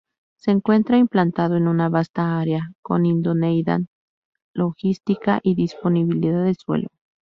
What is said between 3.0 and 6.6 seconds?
idoneidad logística y disponibilidad de